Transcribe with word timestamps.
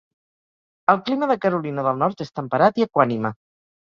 El 0.93 1.01
clima 1.09 1.27
de 1.33 1.35
Carolina 1.43 1.85
del 1.87 2.01
Nord 2.05 2.25
és 2.27 2.33
temperat 2.39 2.83
i 2.83 2.87
equànime. 2.89 3.31